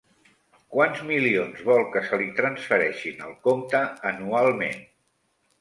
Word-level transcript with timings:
Quants 0.75 1.01
milions 1.09 1.61
vol 1.67 1.85
que 1.95 2.03
se 2.07 2.19
li 2.23 2.29
transfereixin 2.39 3.21
al 3.27 3.39
compte 3.49 3.83
anualment? 4.15 4.83